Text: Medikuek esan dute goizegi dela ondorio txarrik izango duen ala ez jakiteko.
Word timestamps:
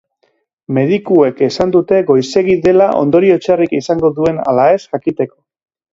Medikuek 0.77 1.43
esan 1.47 1.75
dute 1.75 1.99
goizegi 2.09 2.57
dela 2.65 2.87
ondorio 3.05 3.37
txarrik 3.45 3.77
izango 3.81 4.15
duen 4.21 4.45
ala 4.53 4.67
ez 4.79 4.85
jakiteko. 4.89 5.37